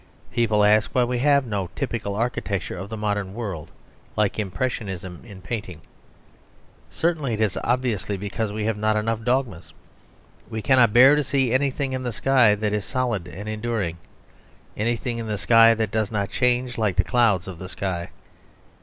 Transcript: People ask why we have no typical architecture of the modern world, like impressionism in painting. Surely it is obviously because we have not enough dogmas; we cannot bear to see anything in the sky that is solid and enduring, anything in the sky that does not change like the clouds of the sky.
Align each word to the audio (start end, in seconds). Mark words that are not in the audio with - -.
People 0.33 0.63
ask 0.63 0.95
why 0.95 1.03
we 1.03 1.19
have 1.19 1.45
no 1.45 1.69
typical 1.75 2.15
architecture 2.15 2.75
of 2.75 2.89
the 2.89 2.97
modern 2.97 3.35
world, 3.35 3.69
like 4.17 4.39
impressionism 4.39 5.21
in 5.23 5.43
painting. 5.43 5.79
Surely 6.91 7.33
it 7.35 7.39
is 7.41 7.55
obviously 7.63 8.17
because 8.17 8.51
we 8.51 8.65
have 8.65 8.77
not 8.77 8.95
enough 8.95 9.23
dogmas; 9.23 9.71
we 10.49 10.59
cannot 10.59 10.91
bear 10.91 11.15
to 11.15 11.23
see 11.23 11.53
anything 11.53 11.93
in 11.93 12.01
the 12.01 12.11
sky 12.11 12.55
that 12.55 12.73
is 12.73 12.83
solid 12.83 13.27
and 13.27 13.47
enduring, 13.47 13.97
anything 14.75 15.19
in 15.19 15.27
the 15.27 15.37
sky 15.37 15.75
that 15.75 15.91
does 15.91 16.11
not 16.11 16.31
change 16.31 16.79
like 16.79 16.95
the 16.95 17.03
clouds 17.03 17.47
of 17.47 17.59
the 17.59 17.69
sky. 17.69 18.09